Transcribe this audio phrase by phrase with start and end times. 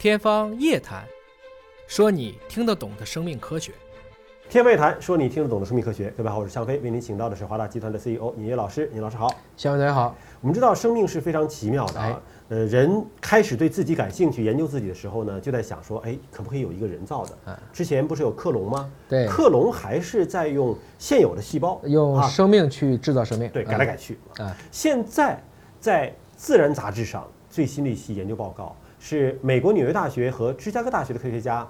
[0.00, 1.02] 天方夜谭，
[1.86, 3.70] 说你听得懂的生命科学。
[4.48, 6.10] 天方夜谭，说你听得懂的生命科学。
[6.16, 8.90] 各位好，我是向飞，为您请到的是华大集团的 CEO 尹烨老师。
[8.94, 9.28] 尹老师好。
[9.58, 10.16] 向飞大家好。
[10.40, 12.22] 我们知道生命是非常奇妙的啊。
[12.48, 17.60] 呃，人开始对自己感兴趣、研究自己的时候呢，就在想说，哎，可不可以有一个人造的？
[17.70, 18.90] 之前不是有克隆吗？
[19.06, 19.28] 对。
[19.28, 23.50] 克隆还是在用现有的细胞，用生命去制造生命。
[23.50, 24.18] 对，改来改去。
[24.38, 24.56] 啊。
[24.70, 25.38] 现在
[25.78, 26.08] 在
[26.38, 31.66] 《自然》杂志上最新的一期研究报告是美国纽约大学和芝加哥大学的科学家。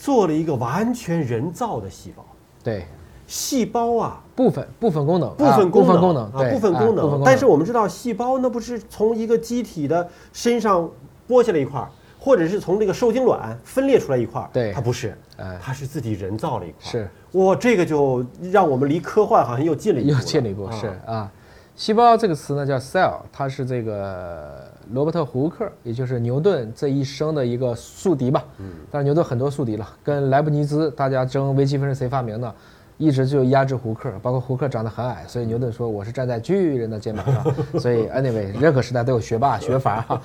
[0.00, 2.24] 做了一个完全人造的细胞，
[2.62, 2.86] 对，
[3.26, 7.20] 细胞啊，部分部分功能，部分功能，功能啊，部分功能。
[7.24, 10.88] 但是我们知道，细胞那不是从一个机体的身上
[11.28, 15.18] 剥下来一块儿，或者是从这个受精卵分裂出来一块儿，对，它不是，
[15.60, 16.92] 它是自己人造了一块儿。
[16.92, 21.28] 是，哇，这个就让我们离科幻好像又近了一步，又近了一步，是啊。
[21.74, 28.44] 细胞这个词呢叫 cell，它是这个罗伯特胡克，也就是牛顿这一生的一个宿敌吧。
[28.58, 28.70] 嗯。
[28.90, 32.54] 但是牛顿很多宿敌了，跟莱布尼兹大家争微积分是谁发明的，
[32.96, 34.12] 一直就压制胡克。
[34.22, 37.54] 包括胡克长得很矮，所以牛顿说我是站在巨人的肩膀上。
[37.80, 40.22] 所以 anyway，任何时代都有学霸学阀哈。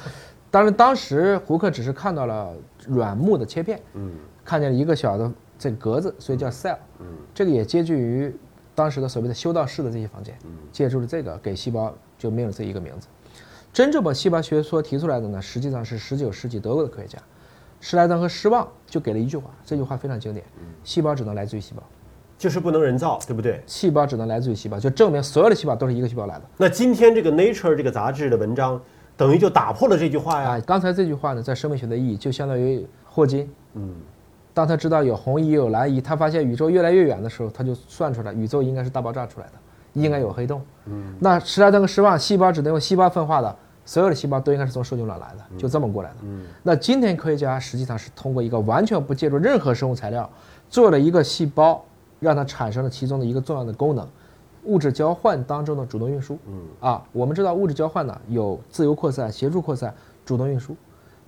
[0.50, 2.54] 当然当时胡克只是看到了
[2.88, 4.12] 软木的切片，嗯，
[4.46, 6.78] 看见了一个小的这个格子，所以叫 cell。
[7.00, 7.06] 嗯。
[7.34, 8.36] 这个也接近于。
[8.76, 10.36] 当时的所谓的修道士的这些房间，
[10.72, 13.08] 借助了这个给细胞就命了这一个名字。
[13.74, 17.18] 真正把细胞学说提出来的呢，实际上是十九世纪德国的科学家
[17.82, 20.46] 施莱登和施旺就给了一句话，这句话非常经典：
[20.84, 21.82] 细胞只能来自于细胞，
[22.38, 23.62] 就是不能人造，对不对？
[23.66, 26.44] 细胞只能来自于细胞，就证明所有的细胞都是一个细胞来的。
[26.56, 28.80] 那今天这个 Nature 这个杂志的文章，
[29.18, 30.62] 等于就打破了这句话呀。
[30.66, 33.96] 刚才这句话呢，在生命学的意义就相当于霍金，嗯。
[34.54, 39.54] 当他知道有红移有蓝移，他发现宇宙越来越远的时候，他就算出来宇宙应该是大爆炸出来的，
[39.94, 40.62] 应该有黑洞。
[40.86, 43.56] 嗯，那施莱登和施旺，细胞只能用细胞分化的，
[43.86, 46.16] 所有的细胞都应该是从受精卵来的，就这么过来的。
[46.24, 50.30] 嗯，那今天科学家实际上是通过一个完全不借助任何生物材料，
[50.70, 51.84] 做了一个细胞，
[52.20, 54.08] 让它产生了其中的一个重要的功能，
[54.64, 56.38] 物质交换当中的主动运输。
[56.48, 59.94] 嗯，啊，我们知道物质交换呢有自由扩散、协助扩散、
[60.26, 60.76] 主动运输，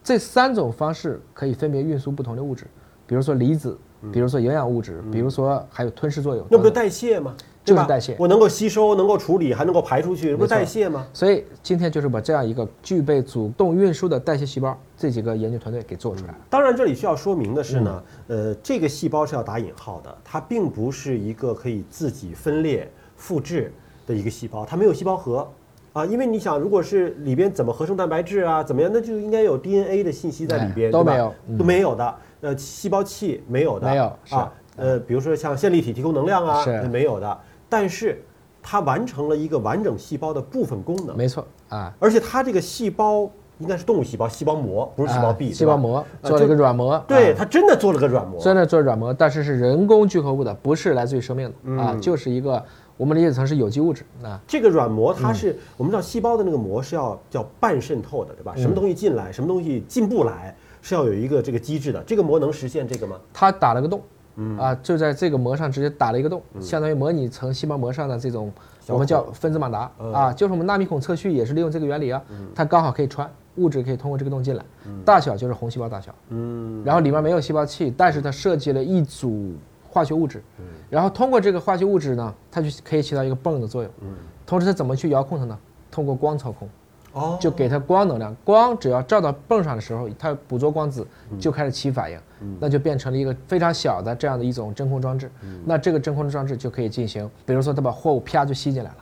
[0.04, 2.66] 这三种方式可以分别运输不同的物质。
[3.08, 3.78] 比如说离子，
[4.12, 7.36] 比如说营养物质，比如说还有吞噬作用，那不是代谢吗？
[7.66, 11.08] 就是代谢，我能够吸收，能够处理，还能够排出去，不是代谢吗？
[11.12, 16.38] 所以今天就是把这样一个具备主动运输的代谢细胞，这几个研究团队给做出来了。
[16.48, 22.88] 当然，这里需要说明的是呢，呃，这个细胞是要打引号的，它并不是一个可以自己分裂
[23.18, 23.74] 复制
[24.06, 25.50] 的一个细胞，它没有细胞核
[25.94, 26.06] 啊。
[26.06, 32.16] 因为你想，如果是里边怎么合成蛋白质啊，怎么样，那就应该有 DNA 的信息在里边，都没有，都没有的。
[32.42, 34.54] 呃，细胞器没有的，没有啊。
[34.78, 37.40] 呃，比如说像线粒体提供能量啊，是没有的。
[37.76, 38.24] 但是
[38.64, 41.94] 它完成了一个完整细胞的部分功能，没错啊。
[42.00, 47.04] 而且它这个细胞应该是动物细胞，细胞膜不是细胞壁，细胞膜做了一个软膜。
[47.06, 52.64] 对，它真的做了个软膜，真的做软膜，但是是人工聚合物的，不是来自于生命的啊，就是一个
[52.96, 54.40] 我们理解成是有机物质啊。
[54.48, 58.54] 这个软膜它是我们知道细胞的那个膜是要叫半渗透的，对吧？
[58.56, 60.56] 什么东西进来，什么东西进不来。
[60.82, 63.18] 是要有一个这个机制的，这个膜能实现这个吗？
[63.34, 64.00] 它打了个洞，
[64.36, 64.58] 嗯。
[64.58, 68.52] 啊，就在这个膜上直接打了一个洞，相当于模拟成细胞膜上的这种，
[68.88, 72.22] 我们叫分子马达啊，就是我们纳米孔测序也是利用这个原理啊，
[72.54, 74.64] 它刚好可以穿物质，可以通过这个洞进来，
[75.06, 79.54] 大小就是红细胞大小，嗯，然后里面没有细胞器，但是它设计了一组
[79.88, 80.44] 化学物质，
[80.90, 84.14] 然后通过这个化学物质呢，它就可以起到一个泵的作用，嗯，
[84.46, 85.58] 同时它怎么去遥控它呢？
[85.90, 86.68] 通过光操控。
[87.16, 91.08] 哦，就给它光能量，光只要照到泵上的时候，它捕捉光子
[91.40, 92.20] 就开始起反应，
[92.60, 95.32] 那就变成了一个非常小的这样的一种真空装置。
[95.64, 98.98] 那这个真空装置就可以进行，比如说它把货物啪就吸进来了，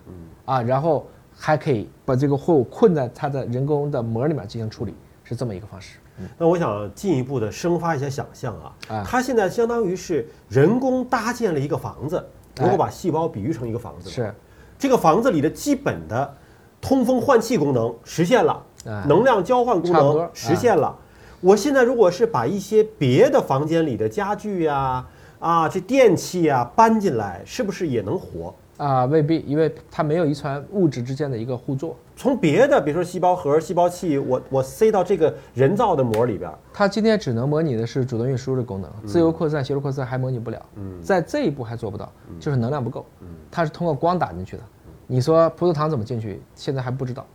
[0.46, 4.94] 啊，然后还可以把这个货物困在它的人工的膜里面进行处理，
[5.24, 5.97] 是这么一个方式。
[6.38, 8.56] 那我想进一步的生发一些想象
[8.88, 12.24] 啊，它现在相当于是人工搭建了一个房子，
[12.62, 14.31] 如果把细胞比喻成一个房子，是。
[14.78, 16.38] 这个房子里的基本的。
[16.84, 18.62] 通风换气功能实现了，
[19.08, 20.94] 能量交换功能实现了。
[21.40, 25.06] 我现在如果是把一些别的房间里的家具呀、
[25.40, 28.54] 啊这电器呀搬进来，是不是也能活？
[28.75, 31.96] 啊，未必，因为它没有遗传物质之间的一个互作。
[32.18, 40.62] 从别的，比如说细胞核、细胞器，我我塞到这个人造的膜里边，它今天只能模拟的是主动运输的功能，自由扩散、协助扩散还模拟不了。
[40.75, 43.06] 嗯，在这一步还做不到，就是能量不够。
[43.22, 44.63] 嗯，它是通过光打进去的。
[45.08, 46.42] 你说葡萄糖怎么进去？
[46.56, 47.26] 现在还不知道。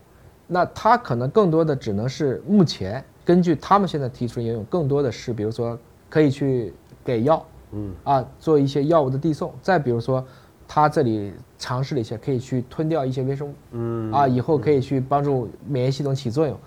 [0.46, 5.78] 那它可能更多的只能是目前根据他们现在提出的应用，更多的是比如说
[6.08, 6.72] 可以去
[7.04, 9.52] 给药，嗯啊，做一些药物的递送。
[9.60, 10.24] 再比如说，
[10.66, 16.58] 它这里尝试了一些可以去吞掉一些微生物，嗯啊，以后可以去帮助免疫系统起作用。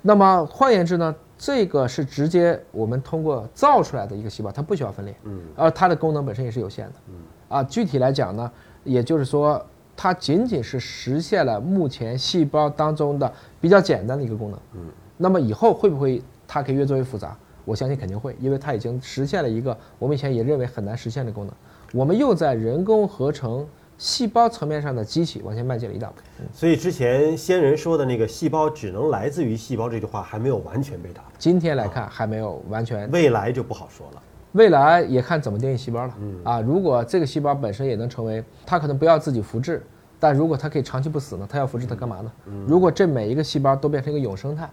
[0.00, 7.14] 那么换言之呢，这个是直接我们通过造出来的一个细胞，它不需要分裂，嗯，而它的功能本身也是有限的，嗯，
[7.48, 8.50] 啊，具体来讲呢，
[8.84, 9.62] 也就是说，
[9.96, 14.80] 它仅仅是实现了目前细胞当中的比较简单的一个功能，嗯，
[15.16, 17.36] 那么以后会不会它可以越做越复杂？
[17.64, 21.54] 我相信肯定会，因为它已经实现了一个我们以前也认为很难实现的功能，
[21.92, 23.66] 我们又在人工合成
[23.98, 26.14] 细胞层面上的机器往前迈进了一大步。
[26.52, 34.22] 所以之前先人说的那个“细胞只能来自于细胞”这句话还没有完全被打，今天来看还没有完全，未来就不好说了。
[34.56, 36.14] 未来也看怎么定义细胞了。
[36.42, 39.82] 啊，如果这个细胞本身也能成为，它可能不要自己复制，
[40.18, 41.46] 但如果它可以长期不死呢？
[41.48, 42.32] 它要复制它干嘛呢？
[42.66, 44.68] 如果这每一个细胞都变成一个永生态，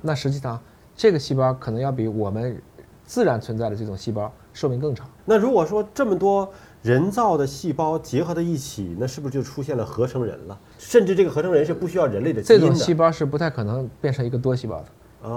[0.00, 0.58] 那实际上
[0.94, 2.62] 这个细胞可能要比我们
[3.04, 5.08] 自然存在的这种细胞寿命更长。
[5.24, 6.48] 那如果说这么多
[6.82, 10.58] 人造的细胞结合在一起，那是不是就出现了合成人了？
[10.78, 12.66] 甚至这个合成人是不需要人类的基因的。
[12.66, 14.86] 这种细胞是不太可能变成一个多细胞的。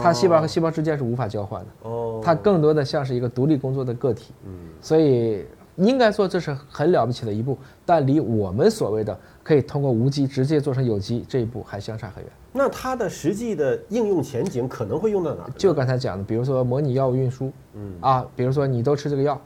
[0.04, 4.52] 它细胞和细胞之间是无法交换的，哦，它更多的像是一个独立工作的个体，嗯，
[4.82, 5.46] 所以
[5.76, 12.32] 应该说这是很了不起的一步，但离我们所谓的可以通过无机直接做成有机这一步还相差很远。
[12.52, 15.50] 那它的实际的应用前景可能会用到哪儿？
[15.58, 19.40] 就刚才讲的，比如说模拟药物运输，嗯，啊，比如说你都吃这个药，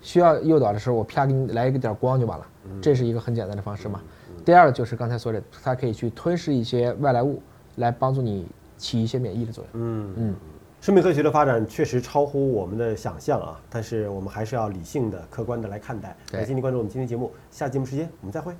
[0.00, 2.46] 需要诱导的时候，我啪给你来一个点光就完了，
[2.80, 4.00] 这是一个很简单的方式嘛。
[4.44, 7.42] 第二个就是刚才说的，它可以去吞噬一些外来物，
[7.76, 8.46] 来帮助你。
[8.80, 9.70] 起一些免疫的作用。
[9.74, 10.34] 嗯嗯，
[10.80, 13.60] 生命科学的发展确实超乎我们的想象啊！
[13.68, 16.16] 但是我们还是要理性的、客观的来看待。
[16.32, 18.54] 感谢您关注我们今天节目，下节目时间我们再会。